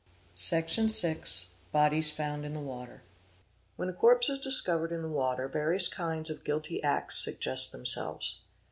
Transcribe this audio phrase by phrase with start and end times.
[0.33, 3.03] Section vi—Bodies found in the water",
[3.75, 8.39] When a corpse is discovered in the water various kinds of guilty acts' suggest themselves.